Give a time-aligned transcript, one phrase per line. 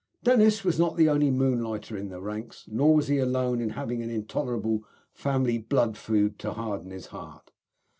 [0.23, 4.01] Dennis was not the only moonlighter in the ranks, nor was he alone in having
[4.01, 7.51] an intolerable family blood feud to harden his heart.